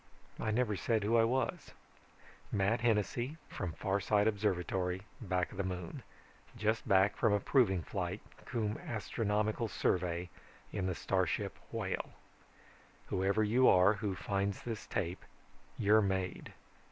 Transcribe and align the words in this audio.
I 0.39 0.49
never 0.49 0.75
said 0.75 1.03
who 1.03 1.15
I 1.15 1.25
was. 1.25 1.73
Matt 2.51 2.81
Hennessy, 2.81 3.37
from 3.49 3.73
Farside 3.73 4.25
Observatory, 4.25 5.03
back 5.21 5.51
of 5.51 5.57
the 5.57 5.63
Moon, 5.63 6.01
just 6.57 6.87
back 6.87 7.15
from 7.15 7.33
a 7.33 7.39
proving 7.39 7.83
flight 7.83 8.19
cum 8.47 8.79
astronomical 8.79 9.67
survey 9.67 10.31
in 10.71 10.87
the 10.87 10.95
starship 10.95 11.55
Whale. 11.71 12.13
Whoever 13.09 13.43
you 13.43 13.67
are 13.67 13.93
who 13.93 14.15
finds 14.15 14.63
this 14.63 14.87
tape, 14.87 15.23
you're 15.77 16.01
made. 16.01 16.51